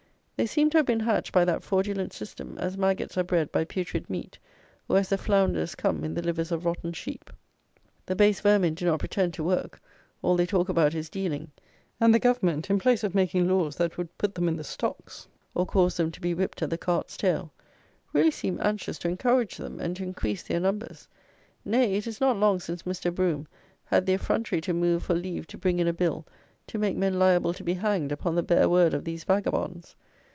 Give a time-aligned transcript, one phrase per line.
[0.37, 3.63] They seem to have been hatched by that fraudulent system, as maggots are bred by
[3.63, 4.39] putrid meat,
[4.89, 7.29] or as the flounders come in the livers of rotten sheep.
[8.07, 9.79] The base vermin do not pretend to work:
[10.23, 11.51] all they talk about is dealing;
[11.99, 15.27] and the government, in place of making laws that would put them in the stocks,
[15.53, 17.53] or cause them to be whipped at the cart's tail,
[18.11, 21.07] really seem anxious to encourage them and to increase their numbers;
[21.63, 23.13] nay, it is not long since Mr.
[23.13, 23.47] Brougham
[23.85, 26.25] had the effrontery to move for leave to bring in a bill
[26.65, 29.95] to make men liable to be hanged upon the bare word of these vagabonds.